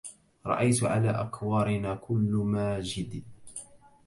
رأيت 0.45 0.83
على 0.83 1.09
أكوارنا 1.09 1.95
كل 1.95 2.41
ماجد 2.45 3.23